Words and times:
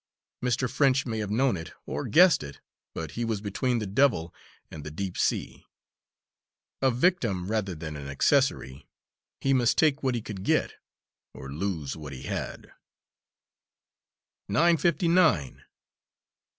Mr. 0.43 0.67
French 0.67 1.05
may 1.05 1.19
have 1.19 1.29
known 1.29 1.55
it, 1.55 1.73
or 1.85 2.05
guessed 2.07 2.41
it, 2.41 2.59
but 2.95 3.11
he 3.11 3.23
was 3.23 3.39
between 3.39 3.77
the 3.77 3.85
devil 3.85 4.33
and 4.71 4.83
the 4.83 4.89
deep 4.89 5.15
sea 5.15 5.63
a 6.81 6.89
victim 6.89 7.45
rather 7.47 7.75
than 7.75 7.95
an 7.95 8.07
accessory 8.07 8.87
he 9.41 9.53
must 9.53 9.77
take 9.77 10.01
what 10.01 10.15
he 10.15 10.21
could 10.23 10.41
get, 10.43 10.73
or 11.35 11.51
lose 11.53 11.95
what 11.95 12.13
he 12.13 12.23
had. 12.23 12.73
"Nine 14.49 14.77
fifty 14.77 15.07
nine!" 15.07 15.65